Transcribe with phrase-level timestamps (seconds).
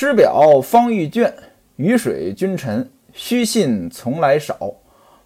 [0.00, 1.32] 师表方欲倦，
[1.74, 4.56] 雨水君臣，虚信从来少。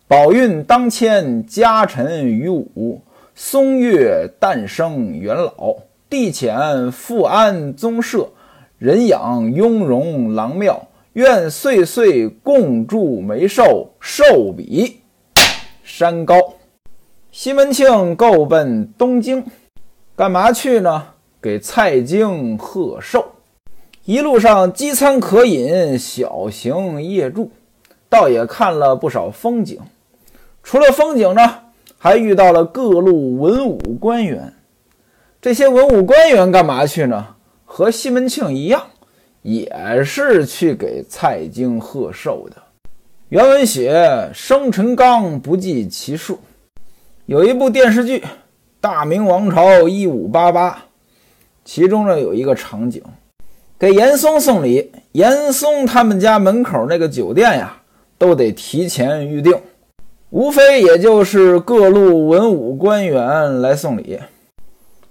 [0.08, 3.02] 宝运当迁，家臣于武。
[3.34, 5.76] 松月诞生元老，
[6.08, 8.30] 地浅富安宗社，
[8.78, 10.88] 人养雍容郎庙。
[11.12, 15.02] 愿岁岁共祝眉寿，寿比
[15.84, 16.54] 山高。
[17.30, 19.44] 西门庆够奔东京，
[20.16, 21.08] 干嘛去呢？
[21.42, 23.31] 给蔡京贺寿。
[24.04, 27.52] 一路上饥餐渴饮，小行夜住，
[28.08, 29.78] 倒也看了不少风景。
[30.64, 31.58] 除了风景呢，
[31.98, 34.54] 还遇到了各路文武官员。
[35.40, 37.36] 这些文武官员干嘛去呢？
[37.64, 38.82] 和西门庆一样。
[39.42, 42.56] 也是去给蔡京贺寿的。
[43.28, 46.38] 原文写生辰纲不计其数。
[47.26, 48.20] 有一部电视剧
[48.80, 50.70] 《大明王朝一五八八》，
[51.64, 53.02] 其中呢有一个场景，
[53.82, 57.78] 给严嵩送礼，严嵩他们家门口那个酒店呀，
[58.16, 59.60] 都得提前预定，
[60.30, 64.20] 无非也就是各路文武官员来送礼。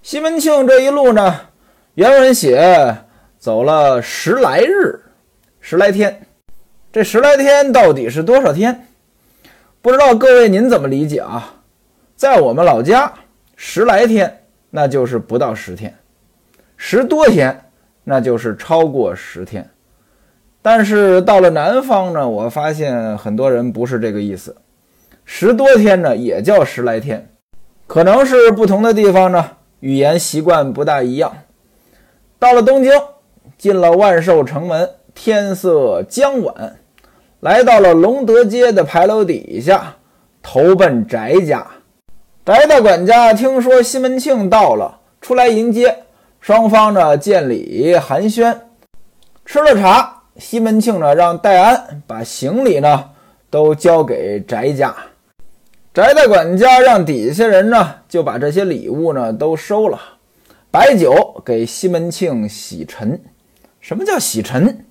[0.02, 1.42] 西门庆这一路呢，
[1.96, 2.96] 原文写。
[3.38, 5.02] 走了十来日，
[5.60, 6.22] 十来天，
[6.94, 8.88] 这十来天到底是多少天？
[9.82, 11.56] 不知道各位您怎么理解啊？
[12.16, 13.12] 在我们老家，
[13.58, 15.94] 十来天那就是不到十天，
[16.78, 17.71] 十多天
[18.04, 19.70] 那就是超过十天。
[20.62, 24.56] 但是到了南方呢，我发现很多人不是这个意思，
[25.26, 27.30] 十多天呢也叫十来天，
[27.88, 31.32] 可能是不同的地方呢语言习惯不大一样。
[32.38, 32.92] 到了东京。
[33.58, 36.78] 进了万寿城门，天色将晚，
[37.42, 39.98] 来到了隆德街的牌楼底下，
[40.42, 41.68] 投奔翟家。
[42.44, 45.96] 翟大管家听说西门庆到了，出来迎接，
[46.42, 48.58] 双方呢见礼寒暄，
[49.46, 50.18] 吃了茶。
[50.38, 53.12] 西门庆呢让戴安把行李呢
[53.52, 54.96] 都交给翟家，
[55.94, 60.00] 翟大管家让底下人呢就把这些礼物呢都收了，
[60.72, 63.22] 摆酒给西门庆洗尘。
[63.80, 64.86] 什么叫洗尘？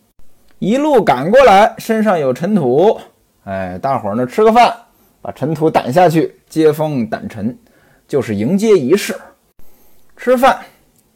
[0.61, 3.01] 一路赶过来，身上有尘土，
[3.45, 4.73] 哎，大伙儿呢吃个饭，
[5.21, 7.59] 把尘土掸下去，接风掸尘，
[8.07, 9.19] 就是迎接仪式。
[10.17, 10.61] 吃饭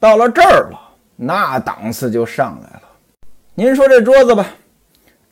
[0.05, 0.79] 到了这儿了，
[1.17, 2.83] 那档次就上来了。
[3.55, 4.47] 您说这桌子吧，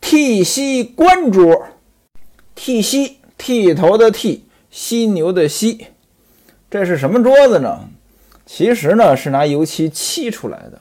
[0.00, 1.66] 剃犀官桌，
[2.54, 5.88] 剃犀剃头的剃，犀牛的犀，
[6.70, 7.80] 这是什么桌子呢？
[8.46, 10.80] 其实呢是拿油漆漆出来的。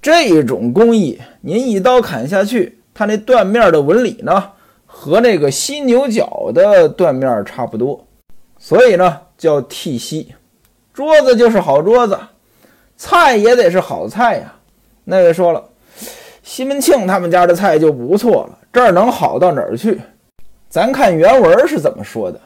[0.00, 4.52] 这种工艺，您一刀砍下去，它那断面的纹理呢，
[4.86, 8.06] 和那个犀牛角的断面差不多，
[8.56, 10.32] 所以呢叫剃犀。
[10.94, 12.16] 桌子就是好桌子，
[12.96, 14.52] 菜也得是好菜呀。
[15.04, 15.62] 那位说了，
[16.42, 20.00] 西门庆他们家的菜就不错了，这儿能好到哪儿去？
[20.68, 22.40] 咱看原文是怎么说的。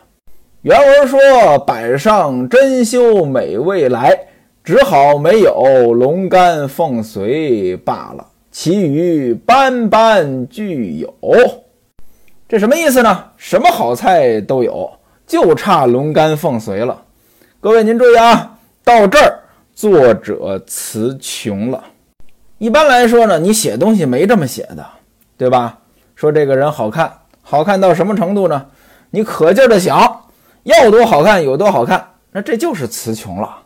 [0.63, 1.19] 原文说
[1.67, 4.19] ：“摆上珍馐美味来。”
[4.63, 11.15] 只好没有龙肝凤髓罢了，其余般般俱有。
[12.47, 13.25] 这什么意思呢？
[13.39, 14.89] 什么好菜都有，
[15.27, 17.03] 就差龙肝凤髓了。
[17.59, 19.40] 各位您注意啊，到这儿
[19.81, 21.83] 作者词穷了。
[22.59, 24.87] 一般来说呢，你写东西没这么写的，
[25.39, 25.79] 对吧？
[26.15, 27.11] 说这个人好看，
[27.41, 28.67] 好看到什么程度呢？
[29.09, 29.99] 你可劲儿的想
[30.65, 33.57] 要多好看有多好看，那这就是词穷了。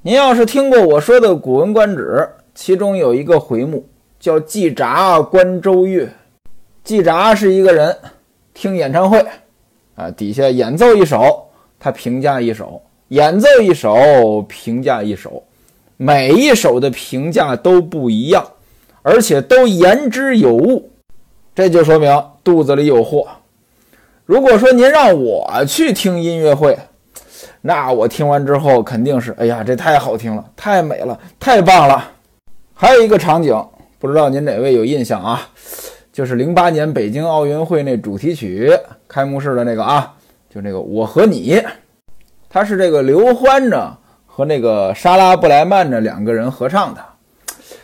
[0.00, 2.04] 您要是听过我说的《古文观止》，
[2.54, 3.84] 其中有一个回目
[4.20, 6.08] 叫“季札观周乐”。
[6.84, 7.98] 季札是一个人，
[8.54, 9.26] 听演唱会，
[9.96, 11.48] 啊，底下演奏一首，
[11.80, 15.42] 他评价一首；演奏一首，评价一首。
[16.00, 18.52] 每一首的评价都不一样，
[19.02, 20.92] 而且都言之有物，
[21.56, 23.26] 这就说明肚子里有货。
[24.24, 26.78] 如果说您让我去听音乐会，
[27.62, 32.12] 那我听完之后肯定是，哎呀，这太好听了，太美了，太棒了。
[32.74, 33.60] 还有一个场景，
[33.98, 35.48] 不知道您哪位有印象啊？
[36.12, 38.72] 就是零八年北京奥运会那主题曲
[39.08, 40.14] 开幕式的那个啊，
[40.48, 41.60] 就那个我和你，
[42.48, 43.96] 他是这个刘欢呢
[44.38, 47.04] 和那个莎拉布莱曼呢两个人合唱的。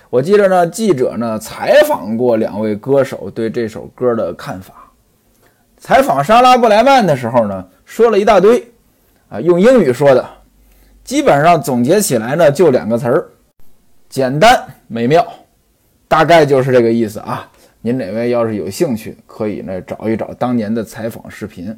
[0.09, 4.73] 我记得呢，记者呢采访过两位歌手对这首歌的看法。
[5.79, 8.65] 采访莎拉布莱曼的时候呢，说了一大堆。
[9.29, 10.25] 啊，用英语说的，
[11.03, 13.27] 基本上总结起来呢，就两个词儿：
[14.09, 15.27] 简单美妙，
[16.07, 17.51] 大概就是这个意思啊。
[17.81, 21.77] 您哪位要是有兴趣，可以呢找一找当年的采访视频。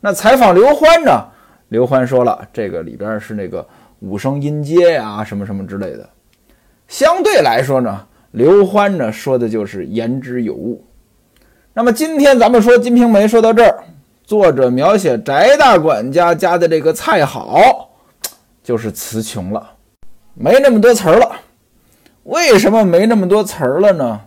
[0.00, 1.24] 那采访刘欢呢？
[1.68, 3.64] 刘欢说了，这个里边是那个
[4.00, 6.08] 五声音阶呀，什么什么之类的。
[6.86, 10.84] 相对来说呢，刘欢呢说的就是言之有物。
[11.74, 13.84] 那么今天咱们说《金瓶梅》，说到这儿，
[14.24, 17.90] 作者描写翟大管家家的这个菜好，
[18.62, 19.70] 就是词穷了，
[20.34, 21.30] 没那么多词儿了。
[22.24, 24.20] 为什么没那么多词儿了呢？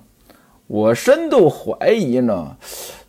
[0.67, 2.55] 我深度怀疑呢，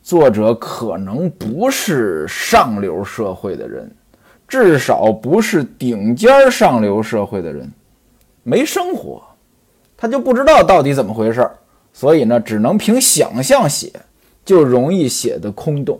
[0.02, 3.94] 作者可能不是上流社会的人，
[4.52, 7.72] 至少不是顶尖上流社会的人，
[8.42, 9.22] 没生活，
[9.96, 11.56] 他就不知道到底怎么回事儿，
[11.90, 13.90] 所以呢，只能凭想象写。
[14.44, 15.98] 就容易写的空洞。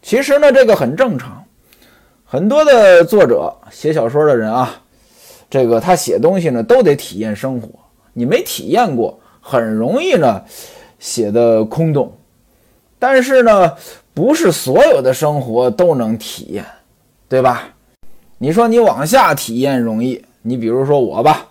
[0.00, 1.44] 其实呢，这个很正常。
[2.24, 4.80] 很多的作者写小说的人啊，
[5.50, 7.68] 这个他写东西呢都得体验生活。
[8.14, 10.42] 你没体验过，很容易呢
[10.98, 12.10] 写的空洞。
[12.98, 13.74] 但是呢，
[14.14, 16.64] 不是所有的生活都能体验，
[17.28, 17.68] 对吧？
[18.38, 21.46] 你说你往下体验容易，你比如说我吧，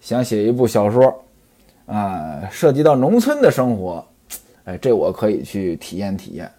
[0.00, 1.24] 想写一部小说，
[1.86, 4.04] 啊，涉及到农村的生活。
[4.64, 6.50] 哎，这我可以去体验体验。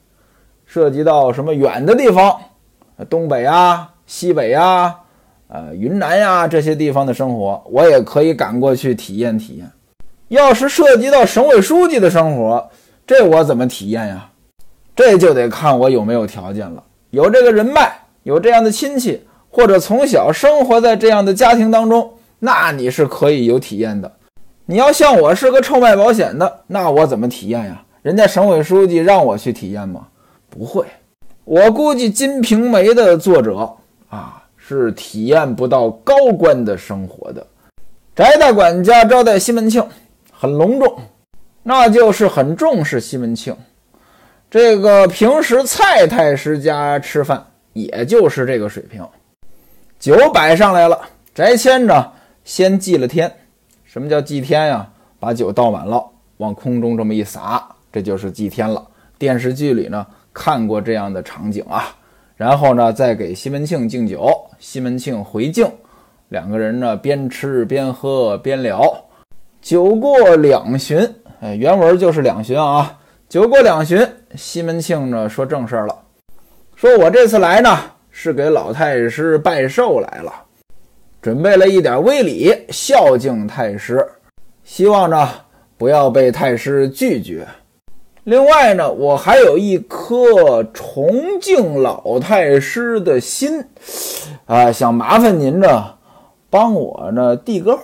[0.66, 2.38] 涉及到什么远的地方，
[3.10, 4.94] 东北啊、西北啊、
[5.48, 9.72] 呃云南呀这些地方的生活，我也可以赶过去体验体验。
[10.28, 12.70] 要是涉及到省委书记的生活，
[13.08, 14.30] 这我怎么体验呀？
[14.96, 16.84] 这就得看我有没有条件了。
[17.12, 24.12] 有这个人脉，有这样的亲戚，或者从小生活在这样的家庭当中，那你是可以有体验的。
[24.66, 27.84] 你要像我是个臭卖保险的，那我怎么体验呀？
[28.02, 30.08] 人家省委书记让我去体验吗？
[30.50, 30.86] 不会，
[31.46, 33.70] 我估计《金瓶梅》的作者
[34.10, 37.46] 啊是体验不到高官的生活的。
[38.16, 39.84] 翟大管家招待西门庆，
[40.31, 40.96] 很隆重，
[41.64, 43.56] 那就是很重视西门庆。
[44.52, 47.44] 这个平时蔡太师家吃饭，
[47.74, 49.06] 也就是这个水平。
[50.00, 51.02] 酒摆上来了，
[51.34, 52.12] 翟谦呢
[52.44, 53.31] 先祭了天。
[53.84, 54.90] 什么叫祭天呀？
[55.20, 56.04] 把酒倒满了，
[56.38, 57.64] 往空中这么一撒。
[57.92, 58.86] 这就是祭天了。
[59.18, 61.96] 电视剧里呢看过这样的场景啊，
[62.36, 64.30] 然后呢再给西门庆敬酒，
[64.60, 65.66] 西门庆回敬，
[66.30, 68.81] 两个人呢边吃边喝边聊。
[69.62, 70.98] 酒过两巡，
[71.40, 73.00] 哎，原文就是两巡啊。
[73.30, 74.06] 酒过两巡，
[74.36, 75.96] 西门庆呢说正事儿了，
[76.83, 77.80] 说我这次来呢
[78.12, 80.33] 是给老太师拜寿来了，
[81.21, 84.06] 准备了一点微礼孝敬太师，
[84.65, 85.30] 希望呢
[85.77, 87.47] 不要被太师拒绝。
[88.25, 93.65] 另外呢，我还有一颗崇敬老太师的心，
[94.45, 95.94] 啊，想麻烦您呢，
[96.50, 97.83] 帮我呢递个话。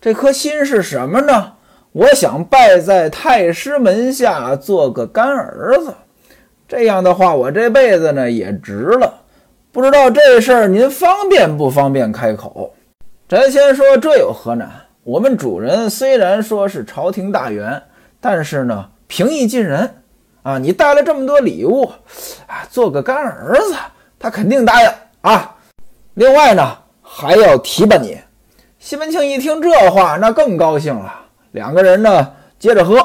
[0.00, 1.52] 这颗心是什么呢？
[1.92, 5.94] 我想拜在太师门下做个干儿子，
[6.68, 9.12] 这样的话，我这辈子呢也值了。
[9.72, 12.74] 不知道这事儿您方便不方便开口？
[13.28, 14.70] 翟谦说：“这有何难？
[15.02, 17.82] 我们主人虽然说是朝廷大员，
[18.20, 20.02] 但是呢。”平易近人
[20.42, 20.58] 啊！
[20.58, 21.84] 你带了这么多礼物
[22.48, 23.76] 啊，做个干儿子，
[24.18, 24.90] 他肯定答应
[25.20, 25.56] 啊。
[26.14, 28.18] 另外呢，还要提拔你。
[28.80, 31.14] 西门庆一听这话，那更高兴了。
[31.52, 33.00] 两个人呢，接着喝，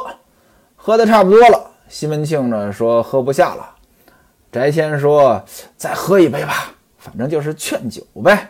[0.76, 1.71] 喝的差不多了。
[1.92, 3.70] 西门庆呢说喝不下了。
[4.50, 5.44] 翟谦说
[5.76, 8.50] 再喝一杯吧，反正就是劝酒呗。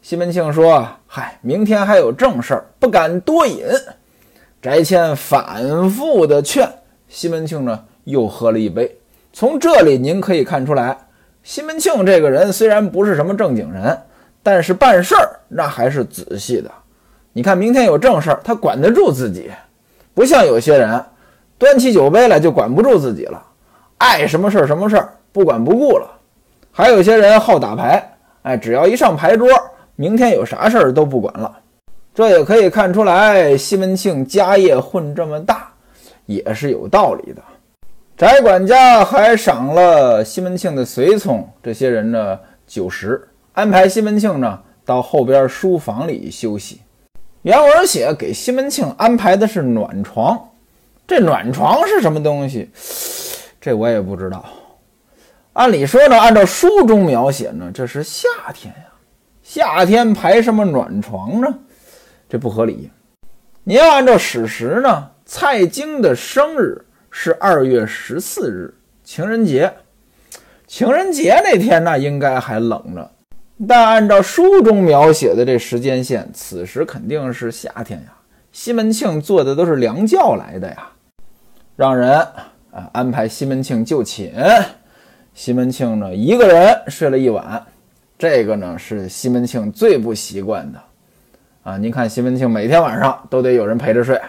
[0.00, 3.62] 西门庆说：“嗨，明天还有正事儿，不敢多饮。”
[4.62, 6.66] 翟谦反复的劝。
[7.08, 8.98] 西门庆呢，又喝了一杯。
[9.34, 10.96] 从这里您可以看出来，
[11.42, 13.98] 西门庆这个人虽然不是什么正经人，
[14.42, 16.70] 但是办事儿那还是仔细的。
[17.34, 19.50] 你看，明天有正事儿，他管得住自己，
[20.14, 21.04] 不像有些人
[21.58, 23.42] 端起酒杯来就管不住自己了，
[23.98, 26.08] 爱什么事儿什么事儿，不管不顾了。
[26.70, 29.48] 还有些人好打牌，哎，只要一上牌桌，
[29.96, 31.58] 明天有啥事儿都不管了。
[32.14, 35.68] 这也可以看出来，西门庆家业混这么大。
[36.26, 37.42] 也是有道理的。
[38.14, 46.82] 翟管家还赏了西门庆的随从这些人呢酒食，安排西门庆呢到后边书房里休息。
[47.40, 50.38] 原文写给西门庆安排的是暖床，
[51.08, 52.70] 这暖床是什么东西？
[53.58, 54.44] 这我也不知道。
[55.54, 58.92] 按理说呢，按照书中描写呢，这是夏天呀，
[59.42, 61.48] 夏天排什么暖床呢？
[62.28, 62.90] 这不合理。
[63.64, 65.10] 你要按照史实呢？
[65.24, 69.72] 蔡京的生日是二月十四日，情人节。
[70.66, 73.10] 情人节那天那应该还冷着，
[73.66, 78.12] 但按照书中描写的这时间线，此时肯定是夏天呀。
[78.52, 80.90] 西门庆坐的都是凉轿来的呀，
[81.78, 82.10] 让人
[82.72, 84.34] 啊安排西门庆就寝。
[85.32, 87.64] 西门庆呢一个人睡了一晚，
[88.18, 90.82] 这个呢是西门庆最不习惯的
[91.62, 91.78] 啊。
[91.78, 94.20] 您看西门庆每天晚上都得有人陪着睡，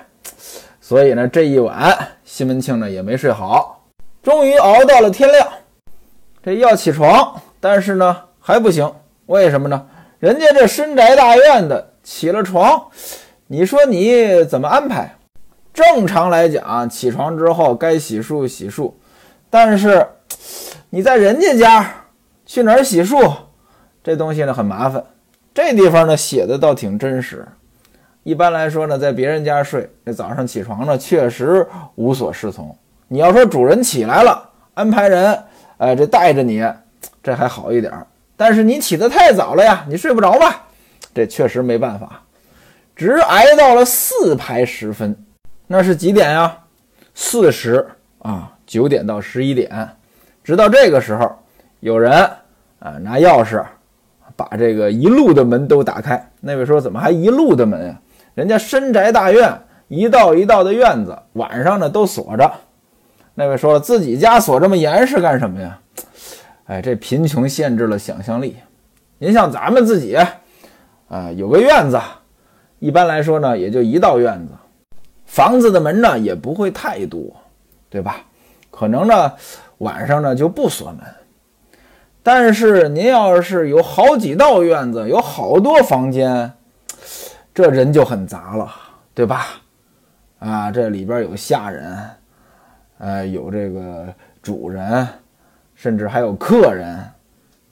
[0.80, 3.84] 所以呢，这一晚西门庆呢也没睡好，
[4.22, 5.48] 终于熬到了天亮。
[6.44, 8.94] 这要起床，但是呢还不行，
[9.26, 9.88] 为什么呢？
[10.20, 12.92] 人家这深宅大院的起了床，
[13.48, 15.16] 你说你怎么安排？
[15.80, 18.92] 正常来讲，起床之后该洗漱洗漱，
[19.50, 20.06] 但是
[20.92, 21.96] 你在人家家
[22.46, 23.34] 去哪儿洗漱？
[24.04, 25.02] 这东西呢很麻烦。
[25.54, 27.48] 这地方呢写的倒挺真实。
[28.24, 32.76] 一般来说呢，在别人家睡，这早上起床呢确实无所适从。
[33.08, 35.42] 你要说主人起来了，安排人，
[35.78, 36.62] 哎，这带着你，
[37.24, 37.94] 这还好一点。
[38.36, 40.68] 但是你起得太早了呀，你睡不着吧？
[41.16, 42.22] 这确实没办法，
[42.98, 45.16] 直挨到了四排时分。
[45.72, 46.58] 那是几点呀？
[47.14, 47.88] 四时
[48.24, 49.88] 啊，九点到十一点，
[50.44, 51.32] 直到这个时候，
[51.80, 52.12] 有人
[52.80, 53.64] 啊拿钥匙
[54.36, 56.32] 把这个一路的门都打开。
[56.40, 58.02] 那位说：“怎么还一路的门呀？
[58.34, 62.52] 人家深宅大院，一道一道的院子，晚上呢都锁着。”
[63.36, 65.80] 那位说：“自己家锁这么严实干什么呀？”
[66.66, 68.58] 哎，这贫穷限制了想象力。
[69.20, 70.18] 您像咱们自己
[71.10, 72.02] 啊，有个院子，
[72.80, 74.54] 一般来说呢，也就一道院子。
[75.30, 77.22] 房子的门呢也不会太多，
[77.88, 78.18] 对吧？
[78.72, 79.32] 可能呢
[79.78, 81.00] 晚上呢就不锁门。
[82.24, 86.52] 但是您要是有好几道院子，有好多房间，
[87.54, 88.74] 这人就很杂了，
[89.14, 89.46] 对吧？
[90.40, 92.10] 啊，这里边有下人，
[92.98, 94.08] 呃，有这个
[94.42, 95.08] 主人，
[95.76, 97.00] 甚至还有客人，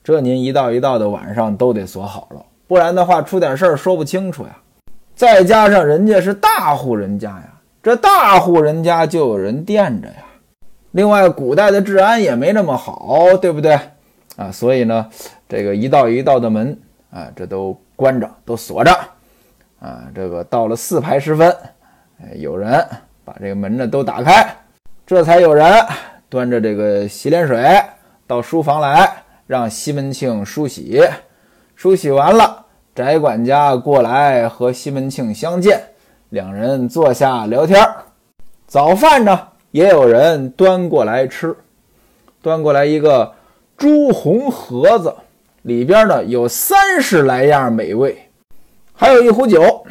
[0.03, 4.55] 这您一道一道的晚上都得锁好了，不然的话出点事儿说不清楚呀。
[5.17, 7.49] 再加上人家是大户人家呀，
[7.81, 10.23] 这大户人家就有人垫着呀。
[10.91, 13.79] 另外，古代的治安也没那么好，对不对
[14.35, 14.51] 啊？
[14.51, 15.09] 所以呢，
[15.49, 18.91] 这个一道一道的门啊，这都关着，都锁着
[19.79, 20.03] 啊。
[20.13, 21.49] 这个到了四排时分，
[22.21, 22.87] 哎，有人
[23.25, 24.55] 把这个门呢都打开，
[25.03, 25.83] 这才有人
[26.29, 27.67] 端着这个洗脸水
[28.27, 29.11] 到书房来，
[29.47, 31.03] 让西门庆梳洗。
[31.75, 32.65] 梳洗完了。
[32.97, 35.79] 翟管家过来和西门庆相见，
[36.29, 37.79] 两人坐下聊天
[38.65, 39.39] 早饭呢，
[39.69, 41.55] 也有人端过来吃，
[42.41, 43.31] 端过来一个
[43.77, 45.13] 朱红盒子，
[45.61, 48.17] 里边呢有三十来样美味，
[48.95, 49.85] 还有一壶酒，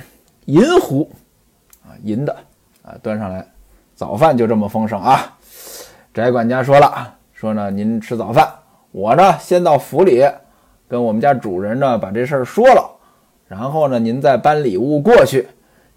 [0.46, 1.08] 银壶，
[1.84, 2.36] 啊，银的，
[2.82, 3.46] 啊，端上来，
[3.94, 5.32] 早饭就这么丰盛啊。
[6.12, 8.52] 翟管家说了，说呢，您吃早饭，
[8.90, 10.28] 我呢先到府里
[10.88, 12.94] 跟我们家主人呢把这事儿说了。
[13.48, 15.48] 然后呢，您再搬礼物过去。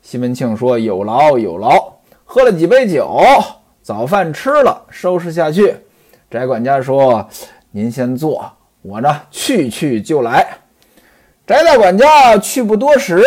[0.01, 3.20] 西门庆说：“有劳有劳。”喝了几杯酒，
[3.82, 5.75] 早饭吃了，收拾下去。
[6.29, 7.27] 翟管家说
[7.72, 8.51] ：“您先坐，
[8.84, 10.48] 我呢去去就来。”
[11.48, 13.20] 翟大管家去不多时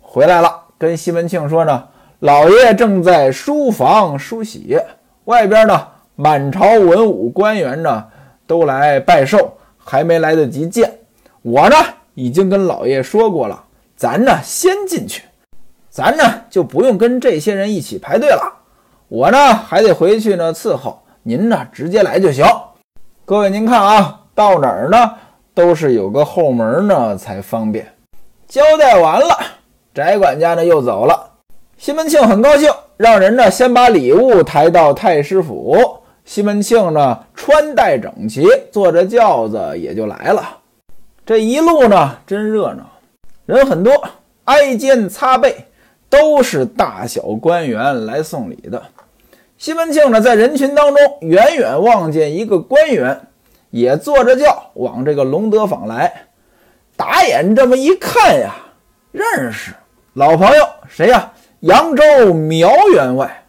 [0.00, 1.88] 回来了，跟西门庆说呢
[2.20, 4.78] ：“老爷正在书房梳洗，
[5.24, 8.06] 外边呢满朝文武官员呢
[8.46, 11.00] 都来拜寿，还没来得及见
[11.42, 11.74] 我呢。”
[12.16, 13.62] 已经跟老爷说过了，
[13.94, 15.22] 咱呢先进去，
[15.90, 18.54] 咱呢就不用跟这些人一起排队了。
[19.08, 22.44] 我呢还得回去呢伺候您呢，直接来就行。
[23.26, 25.12] 各位您看啊，到哪儿呢
[25.52, 27.86] 都是有个后门呢才方便。
[28.48, 29.36] 交代完了，
[29.92, 31.32] 翟管家呢又走了。
[31.76, 35.98] 西门庆很高兴，让人呢先把礼物抬到太师府。
[36.24, 40.42] 西门庆呢穿戴整齐，坐着轿子也就来了。
[41.26, 42.88] 这一路呢，真热闹，
[43.46, 43.92] 人很多，
[44.44, 45.66] 挨肩擦背，
[46.08, 48.80] 都是大小官员来送礼的。
[49.58, 53.20] 西门庆呢，在人群当中远远望见一个官员，
[53.70, 56.28] 也坐着轿往这个隆德坊来。
[56.96, 58.54] 打眼这么一看呀，
[59.10, 59.74] 认识
[60.12, 61.32] 老朋友谁呀？
[61.58, 63.44] 扬州苗员外。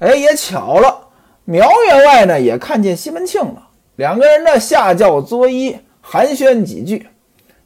[0.00, 0.98] 哎，也巧了，
[1.44, 5.78] 苗员外呢也看见西门庆了，两个人呢下轿作揖。
[6.06, 7.06] 寒暄几句，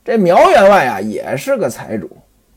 [0.05, 2.09] 这苗员外啊也是个财主，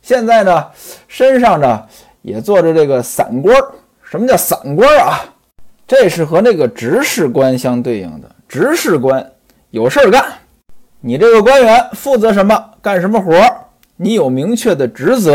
[0.04, 0.68] 现在呢
[1.08, 1.84] 身上呢
[2.22, 3.60] 也坐着这个散官
[4.04, 5.26] 什么叫散官啊？
[5.88, 8.30] 这是和那个执事官相对应的。
[8.48, 9.28] 执事官
[9.72, 10.24] 有事儿干，
[11.00, 13.34] 你这个官员负责什么，干什么活，
[13.98, 15.34] 你有明确的职责，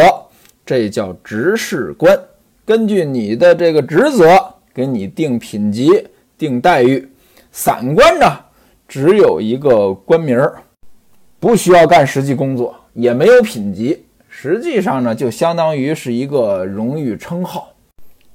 [0.65, 2.19] 这叫执事官。
[2.65, 6.07] 根据你的这个职责，给你定品级、
[6.39, 7.11] 定待遇。
[7.51, 8.39] 散官呢？
[8.89, 10.63] 只有一个官名儿，
[11.41, 17.69] 不需要干实际工作，也没有品级，实际上呢，就相当于是一个荣誉称号。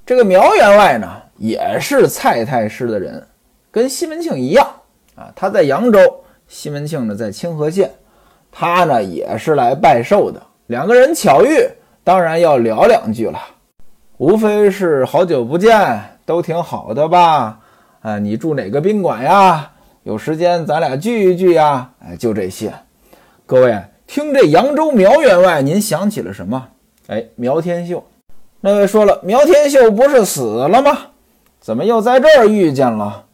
[0.05, 3.25] 这个苗员外呢，也是蔡太师的人，
[3.71, 4.67] 跟西门庆一样
[5.15, 5.31] 啊。
[5.35, 5.99] 他在扬州，
[6.47, 7.89] 西门庆呢在清河县，
[8.51, 10.41] 他呢也是来拜寿的。
[10.67, 11.67] 两个人巧遇，
[12.03, 13.39] 当然要聊两句了，
[14.17, 17.59] 无非是好久不见，都挺好的吧？
[18.01, 19.71] 啊，你住哪个宾馆呀？
[20.03, 21.91] 有时间咱俩聚一聚呀？
[21.99, 22.73] 哎，就这些。
[23.45, 26.69] 各位听这扬州苗员外，您想起了什么？
[27.05, 28.03] 哎，苗天秀。
[28.61, 30.97] 那位说了，苗天秀不是死了吗？
[31.59, 33.25] 怎么又在这儿遇见了？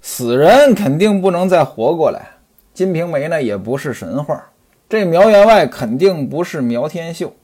[0.00, 2.28] 死人肯定不能再活过来。
[2.72, 4.44] 金瓶梅呢，也不是神话。
[4.88, 7.34] 这苗员外肯定不是苗天秀。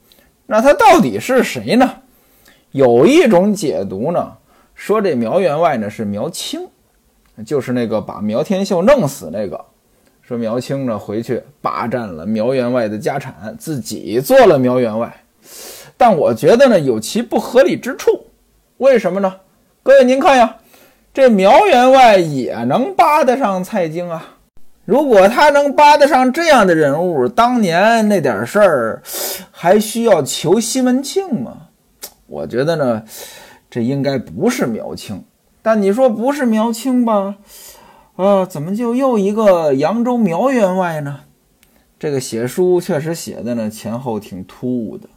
[0.46, 1.96] 那他到底是谁呢？
[2.70, 4.34] 有一种解读呢，
[4.76, 6.68] 说这苗员外呢是苗青，
[7.44, 9.64] 就是那个把苗天秀弄死那个。
[10.22, 15.24] 说苗青呢回去霸占了苗员外的家产，自己做了苗员外。
[15.96, 18.26] 但我觉得呢有其不合理之处。
[18.78, 19.36] 为什么呢？
[19.82, 20.56] 各位您看呀，
[21.12, 24.36] 这苗员外也能扒得上蔡京啊。
[24.84, 29.02] 如果他能扒得上这样的人物，当年那点事儿
[29.50, 31.68] 还需要求西门庆吗？
[32.26, 33.02] 我觉得呢，
[33.70, 35.22] 这应该不是苗青。
[35.62, 37.36] 但你说不是苗青吧？
[38.16, 41.20] 啊，怎么就又一个扬州苗员外呢？
[41.98, 45.08] 这个写书确实写的呢前后挺突兀的。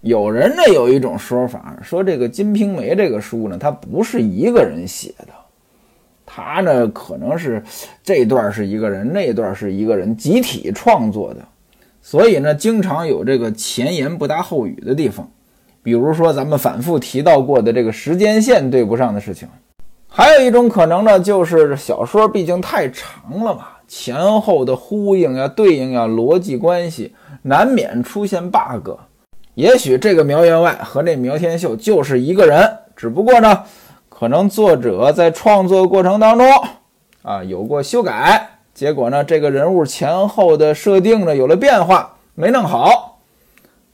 [0.00, 5.28] 有人呢有一种说法，说这个《金瓶梅》这个书呢，它不是一个人写的。
[6.26, 7.62] 他呢，可能是
[8.02, 11.40] 这段是一个人，那段是一个人集体创作的，
[12.02, 15.30] 所以呢，经常有这个前言不搭后语的地方。
[15.82, 19.48] 比如说咱们反复提到过的这个时间线对不上的事情。
[20.16, 28.90] 还有一种可能呢，就是小说毕竟太长了嘛，前后的呼应呀、对应呀、逻辑关系难免出现 bug。
[29.54, 33.64] 也许这个苗员外和那苗天秀就是一个人，只不过呢。
[34.08, 36.48] 可能作者在创作过程当中
[37.22, 43.18] 啊有过修改，结果呢这个人物前后的设定呢有了变化，没弄好。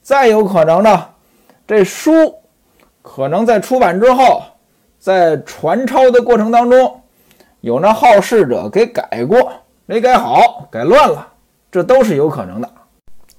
[0.03, 1.07] 再有可能呢，
[1.67, 2.35] 这书
[3.00, 4.43] 可能在出版之后，
[5.00, 7.00] 在传抄的过程当中，
[7.62, 9.50] 有那好事者给改过，
[9.86, 11.26] 没改好，改乱了，
[11.73, 12.71] 这都是有可能的。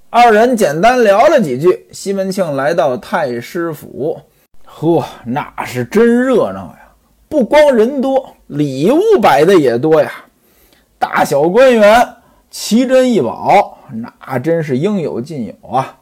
[0.10, 4.20] 二人简单聊了几句，西门庆来到太师府。
[4.66, 6.80] 呵，那是真热闹呀！
[7.30, 10.12] 不光人多，礼物摆的也多呀。
[10.98, 12.08] 大小官员、
[12.50, 13.78] 奇珍异宝，
[14.26, 15.96] 那真是应有尽有啊。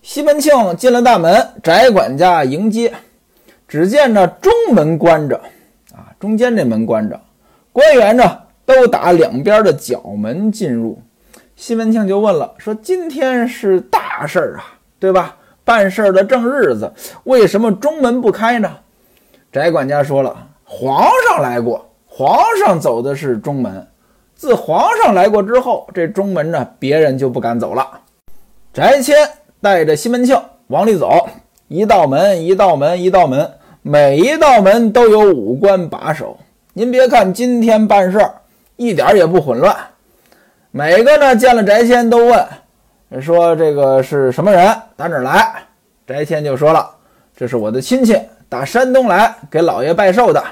[0.00, 2.92] 西门庆进了大门，翟管家迎接。
[3.72, 5.34] 只见呢中门关着，
[5.94, 7.18] 啊，中间这门关着，
[7.72, 11.00] 官员呢都打两边的角门进入。
[11.56, 16.92] 西门庆就问了，说：“今天是大事儿啊，对吧？”办事儿的正日子，
[17.24, 18.70] 为什么中门不开呢？
[19.50, 23.86] 翟管家说了，皇上来过，皇上走的是中门。
[24.34, 28.00] 自皇上来过之后，这中门呢，别人就不敢走了。
[28.74, 29.16] 翟谦
[29.62, 31.26] 带着西门庆往里走，
[31.68, 33.50] 一道门一道门一道门，
[33.84, 36.38] 每一道门都有武官把守。
[36.72, 38.32] 您别看今天办事儿
[38.76, 39.76] 一点也不混乱，
[40.70, 42.46] 每个呢见了翟谦都问。
[43.20, 44.72] 说这个是什么人？
[44.96, 45.64] 打哪儿来？
[46.06, 46.88] 翟谦就说了
[47.36, 48.16] ：“这是我的亲戚，
[48.48, 50.42] 打山东来给老爷拜寿的。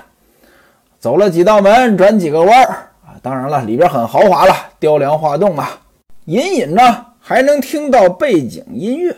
[0.99, 2.67] 走了几道门，转几个弯儿
[3.07, 3.15] 啊！
[3.23, 5.79] 当然了，里边很豪华了，雕梁画栋啊，
[6.25, 9.15] 隐隐呢还能听到背景音乐，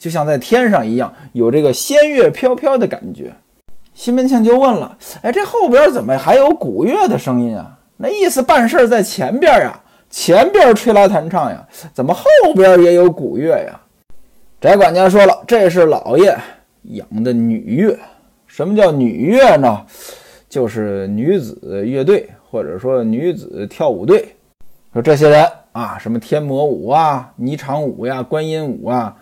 [0.00, 3.32] 就像在天上一样，有这个仙乐飘飘的感觉。”
[3.94, 7.78] 西门庆就问了：“哎，这后边怎么还有鼓乐的声音啊？
[7.98, 12.24] 那意思办事在前边呀？”前边吹拉弹唱呀，怎么后
[12.56, 13.80] 边也有鼓乐呀？
[14.60, 16.36] 翟管家说了，这是老爷
[16.82, 17.96] 养的女乐。
[18.48, 19.86] 什么叫女乐呢？
[20.48, 24.34] 就是女子乐队，或者说女子跳舞队。
[24.92, 29.14] 说这些人啊，什么天魔舞啊、霓裳舞呀、观音舞啊，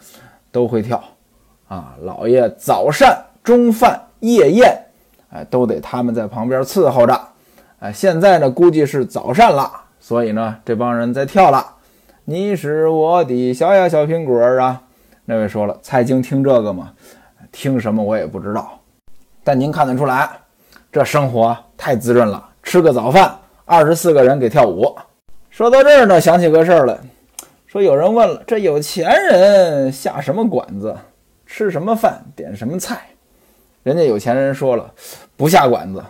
[0.51, 1.03] 都会跳。
[1.69, 4.77] 啊，老爷早膳、中饭、夜宴，
[5.31, 7.21] 哎，都得他们在旁边伺候着。
[7.81, 9.71] 哎，现在呢，估计是早膳了。
[10.01, 11.65] 所以呢，这帮人在跳了。
[12.25, 14.83] 你是我的小呀小苹果啊！
[15.25, 16.93] 那位说了，蔡京听这个吗？
[17.53, 18.79] 听什么我也不知道。
[19.45, 20.31] 但您看得出来，
[20.91, 22.49] 这生活太滋润了。
[22.63, 23.35] 吃个早饭，
[23.65, 24.97] 二十四个人给跳舞。
[25.51, 26.99] 说到这儿呢，想起个事儿来，
[27.69, 30.97] 说有人问了，这有钱人下什么馆子，
[31.45, 33.09] 吃什么饭，点什么菜？
[33.83, 34.91] 人家有钱人说了，
[35.37, 36.03] 不下馆子，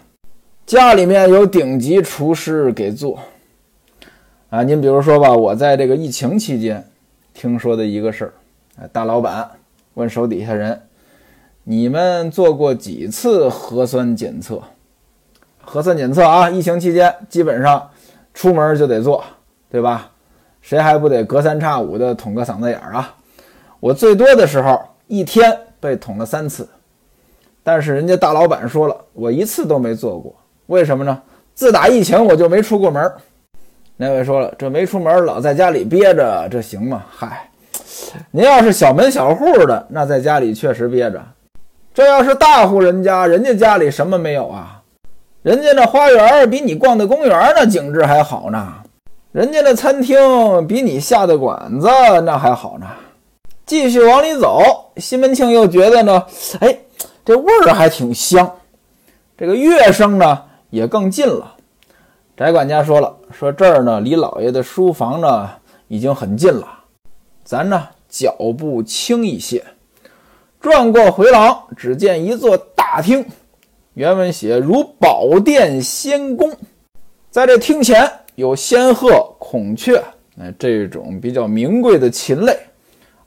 [0.65, 3.19] 家里面有顶级厨师给做。
[4.51, 6.89] 啊，您比如说吧，我在这个疫情期间
[7.35, 8.33] 听说的一个事
[8.77, 9.51] 儿，大老板
[9.95, 10.81] 问手底下人
[11.65, 14.63] ：“你们做过几次核酸检测？
[15.61, 17.91] 核酸检测啊，疫情期间基本上
[18.33, 19.25] 出门就得做，
[19.69, 20.13] 对吧？
[20.61, 23.15] 谁还不得隔三差五的捅个嗓子眼儿啊？
[23.81, 26.69] 我最多的时候一天被捅了三次。
[27.63, 30.35] 但是人家大老板说了，我一次都没做过，
[30.67, 31.21] 为什么呢？
[31.55, 33.13] 自打疫情我就没出过门。
[33.97, 37.05] 那位说了，这没出门，老在家里憋着，这行吗？
[37.11, 37.51] 嗨，
[38.31, 41.23] 您要是小门小户的，那在家里确实憋着。
[41.93, 44.81] 这要是大户人家，人家家里什么没有啊？
[45.43, 48.73] 人家那花园比你逛的公园那景致还好呢，
[49.31, 51.87] 人家的餐厅比你下的馆子
[52.25, 52.87] 那还好呢。
[53.67, 56.25] 继续往里走，西门庆又觉得呢，
[56.61, 56.79] 哎，
[57.27, 58.51] 这味儿还挺香，
[59.37, 61.57] 这个乐声呢也更近了。
[62.35, 65.51] 翟管家说了，说这儿呢离老爷的书房呢
[65.89, 66.67] 已经很近了，
[67.45, 69.63] 咱呢脚步轻一些。
[70.59, 73.27] 转过回廊，只见一座大厅，
[73.93, 76.51] 原文写如宝殿仙宫，
[77.31, 80.01] 在这厅前有仙鹤、孔雀，
[80.41, 82.57] 哎，这种比较名贵的禽类，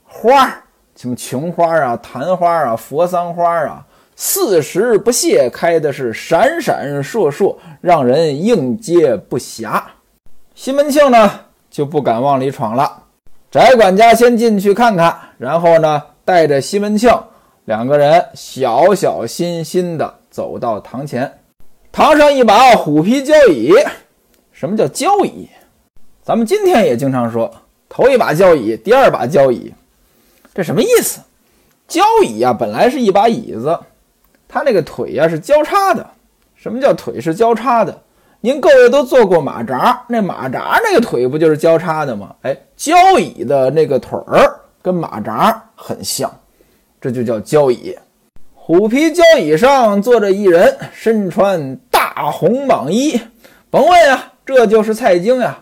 [0.02, 0.54] 花儿，
[0.96, 3.84] 什么琼花啊、昙花啊、佛桑花啊，
[4.16, 9.82] 四时不谢，开的是闪闪烁烁，让人应接不暇。
[10.54, 13.02] 西门庆呢就不敢往里闯了，
[13.50, 16.02] 翟管家先进去看看，然后呢。
[16.24, 17.10] 带着西门庆
[17.64, 21.30] 两个人小小心心地走到堂前，
[21.90, 23.72] 堂上一把虎皮交椅。
[24.62, 25.48] 什么叫交椅？
[26.22, 27.52] 咱们今天也经常说，
[27.88, 29.74] 头一把交椅，第二把交椅，
[30.54, 31.20] 这什么意思？
[31.88, 33.76] 交椅呀，本来是一把椅子，
[34.46, 36.08] 它那个腿呀是交叉的。
[36.54, 38.02] 什么叫腿是交叉的？
[38.40, 42.32] 您各位都坐过马扎，那马扎那个腿不就是交叉的吗？
[42.42, 44.60] 哎，交椅的那个腿儿。
[44.80, 46.32] 跟马扎很像，
[47.00, 47.98] 这就叫交椅。
[48.54, 53.20] 虎皮交椅上坐着一人，身穿大红蟒衣。
[53.68, 55.58] 甭问呀，这就是蔡京呀。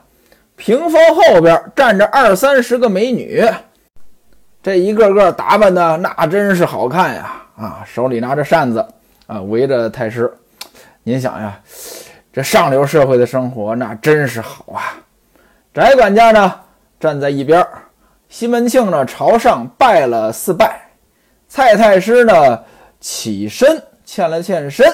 [0.57, 3.42] 屏风后边站着二三十个美女，
[4.62, 7.42] 这一个个打扮的那真是好看呀！
[7.57, 8.87] 啊，手里拿着扇子
[9.26, 10.31] 啊，围着太师。
[11.03, 11.59] 您想呀，
[12.31, 15.00] 这上流社会的生活那真是好啊。
[15.72, 16.61] 翟管家呢，
[16.98, 17.66] 站在一边
[18.29, 20.90] 西门庆呢，朝上拜了四拜，
[21.48, 22.62] 蔡太师呢
[23.00, 24.87] 起身欠了欠身，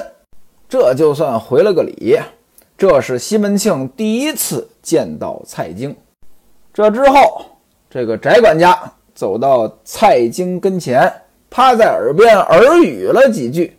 [0.69, 2.21] 这就算回了个礼。
[2.79, 5.97] 这是西门庆第一次见到蔡京。
[6.75, 7.47] 这之后，
[7.89, 8.79] 这个翟管家
[9.15, 11.11] 走到蔡京跟前，
[11.49, 13.79] 趴在耳边耳语了几句。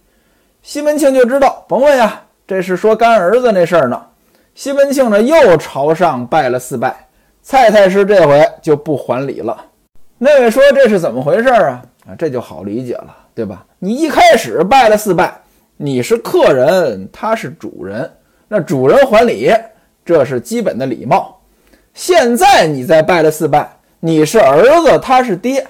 [0.64, 4.04] 西门庆就知道，甭问呀，这是说干儿子那事儿呢。
[4.56, 7.08] 西门庆呢又朝上拜了四拜。
[7.44, 9.66] 蔡太师这回就不还礼了。
[10.18, 11.84] 那位说这是怎么回事啊？
[12.08, 13.64] 啊，这就好理解了，对吧？
[13.78, 15.40] 你一开始拜了四拜，
[15.78, 18.12] 你是客人，他是主人，
[18.48, 19.52] 那主人还礼，
[20.06, 21.40] 这是基本的礼貌。
[21.94, 25.66] 现在你再拜了四拜，你是儿子，他是爹，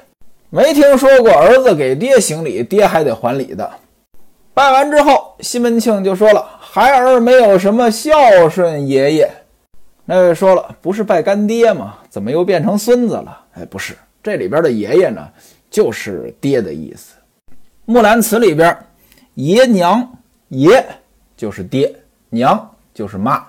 [0.50, 3.70] 没听说过儿子给爹行礼，爹还得还礼的。
[4.54, 9.32] 拜完之后，西门庆就说了：“孩儿没有什么孝顺爷爷。”
[10.06, 11.98] 那位说了，不是拜干爹吗？
[12.10, 13.40] 怎么又变成孙子了？
[13.54, 15.28] 哎，不是，这里边的爷爷呢，
[15.70, 17.16] 就是爹的意思。
[17.86, 18.78] 《木兰辞》里边，
[19.36, 20.10] 爷娘
[20.50, 20.84] 爷
[21.36, 21.94] 就是爹，
[22.30, 23.46] 娘就是妈，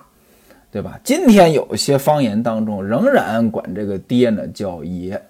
[0.71, 0.99] 对吧？
[1.03, 5.21] 今天有些方言当中仍然管这个爹呢叫爷。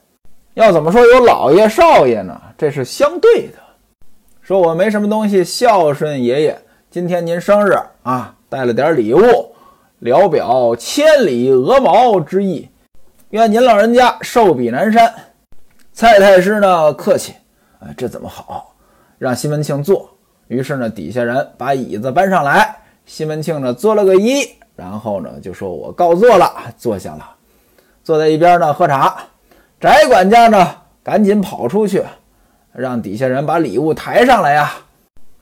[0.53, 2.39] 要怎么说有老爷少爷呢？
[2.57, 3.57] 这是相对的。
[4.41, 6.59] 说我没什么东西孝顺爷爷，
[6.89, 9.21] 今天您生日啊，带了点礼物。
[9.99, 12.69] 聊表千里鹅毛之意，
[13.31, 15.13] 愿您老人家寿比南山。
[15.91, 17.33] 蔡太师呢客气，
[17.79, 18.73] 哎，这怎么好？
[19.17, 20.09] 让西门庆坐。
[20.47, 22.68] 于是呢，底下人把椅子搬上来，
[23.09, 27.27] 西门庆呢作了个揖，然后呢就说我告座了，坐下了。
[28.03, 29.17] 坐在一边呢喝茶。
[29.79, 32.03] 翟管家呢赶紧跑出去，
[32.71, 34.71] 让底下人把礼物抬上来呀。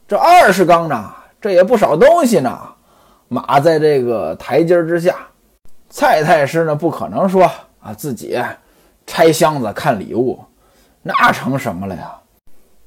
[0.07, 2.57] 这二十缸呢，这也不少东西呢。
[3.27, 5.17] 码在这个台阶之下，
[5.89, 7.43] 蔡太师呢不可能说
[7.81, 8.41] 啊自己
[9.05, 10.39] 拆箱子看礼物，
[11.03, 12.15] 那成什么了呀？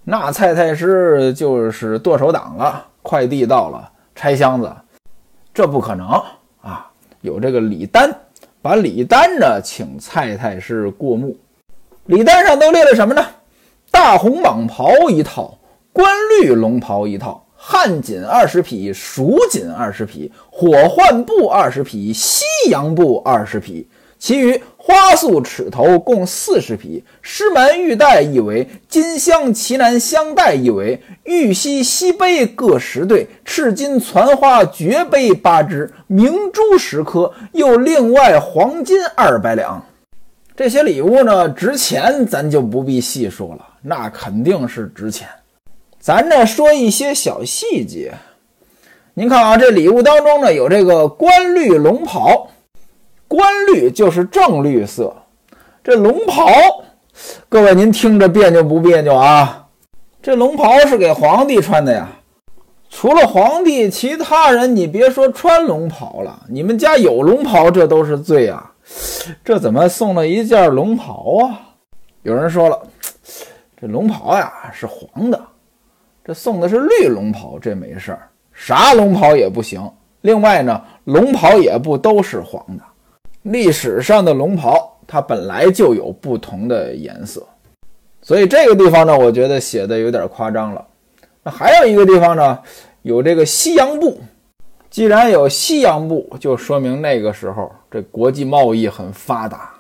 [0.05, 2.87] 那蔡太师就是剁手党了。
[3.03, 4.71] 快递到了，拆箱子，
[5.55, 6.07] 这不可能
[6.61, 6.91] 啊！
[7.21, 8.15] 有这个礼单，
[8.63, 11.37] 把礼单呢请蔡太师过目。
[12.07, 13.25] 礼单上都列了什么呢？
[13.91, 15.59] 大红蟒袍一套，
[15.93, 17.45] 官绿龙袍一套。
[17.63, 23.87] 汉锦二十匹，蜀锦二十匹，火浣布二十匹，西洋布二十匹，
[24.21, 39.83] 其余花素尺头共四十匹，狮门玉带一围，金镶奇南香带一围，玉溪西杯各十对，赤金攒花绝杯八只，明珠十颗，又另外黄金二百两。
[40.55, 45.27] 这些礼物呢，值钱咱就不必细说了，那肯定是值钱。
[45.99, 48.13] 咱这说一些小细节。
[49.15, 52.51] 您看啊，这礼物当中呢有这个官绿龙袍，
[53.31, 55.15] 官绿就是正绿色。
[55.85, 56.51] 这龙袍，
[57.49, 59.69] 各位您听着别扭不别扭啊？
[60.21, 62.09] 这龙袍是给皇帝穿的呀。
[62.89, 68.73] 除了皇帝，其他人你别说穿龙袍了，你们家有龙袍，这都是罪啊！
[69.45, 71.61] 这怎么送了一件龙袍啊？
[72.23, 72.83] 有人说了，
[73.81, 75.41] 这龙袍呀是黄的，
[76.25, 79.89] 这送的是绿龙袍，这没事儿，啥龙袍也不行。
[80.23, 82.83] 另外呢，龙袍也不都是黄的，
[83.43, 87.47] 历史上的龙袍它本来就有不同的颜色，
[88.23, 90.87] 所以这个地方呢，我觉得写的有点夸张了。
[91.43, 92.59] 那还有一个地方呢，
[93.03, 94.21] 有这个西洋布。
[94.91, 99.73] 既然有西洋布，就说明那个时候这国际贸易很发达。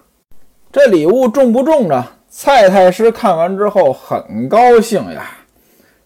[0.70, 2.06] 这礼物重不重呢？
[2.28, 5.28] 蔡太师看完之后很高兴呀，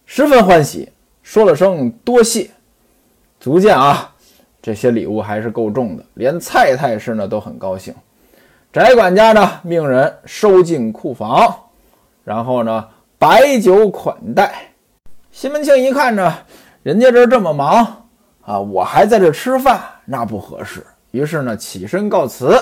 [0.06, 0.88] 十分欢喜，
[1.22, 2.48] 说了声多谢。
[3.38, 4.13] 足见啊，
[4.64, 7.94] 这些礼物还是够重的，连蔡太师呢都很高兴。
[8.72, 11.55] 翟管家呢，命人收进库房，
[12.24, 14.55] 然后呢，摆酒款待。
[15.31, 16.35] 西门庆一看呢，
[16.83, 18.07] 人家这这么忙
[18.40, 20.83] 啊，我还在这吃饭，那不合适。
[21.11, 22.59] 于是呢，起身告辞。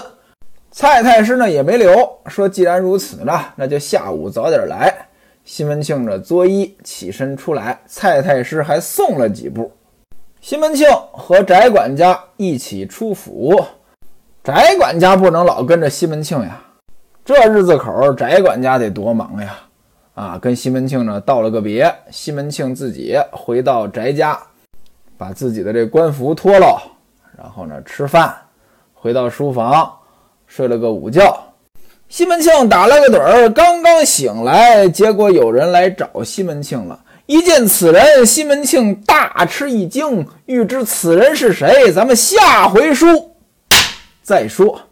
[0.73, 4.93] 蔡太师呢也没留，说既然如此呢，那就下午早点来。
[5.45, 7.81] 西门庆呢作揖，起身出来。
[7.87, 9.71] 蔡太师还送了几步。
[10.43, 13.65] 西门庆和翟管家一起出府。
[14.43, 16.61] 翟管家不能老跟着西门庆呀，
[17.25, 19.57] 这日子口，翟管家得多忙呀。
[20.15, 24.37] 啊，跟西门庆呢道了个别，西门庆自己回到翟家，
[25.17, 26.83] 把自己的这官服脱了，
[27.39, 28.37] 然后呢吃饭，
[28.95, 29.97] 回到书房
[30.49, 31.41] 睡了个午觉。
[32.09, 36.99] 西门庆打了个盹儿，刚刚醒来，结果有人来找西门庆了。
[37.27, 43.37] 一见此人，西门庆大吃一惊，欲知此人是谁，咱们下回书
[44.23, 44.92] 再说。